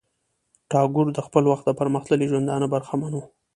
[0.69, 3.23] ټاګور د خپل وخت د پرمختللی ژوندانه برخمن وو.